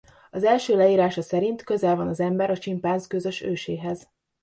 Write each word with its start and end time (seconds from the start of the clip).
Az 0.31 0.43
első 0.43 0.75
leírása 0.77 1.21
szerint 1.21 1.63
közel 1.63 1.95
van 1.95 2.07
az 2.07 2.19
ember 2.19 2.49
a 2.49 2.57
csimpánz 2.57 3.07
közös 3.07 3.41
őséhez. 3.41 4.09